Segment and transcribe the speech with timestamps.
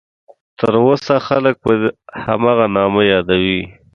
[0.59, 1.71] تر اوسه خلک په
[2.25, 3.61] هماغه نامه یادوي.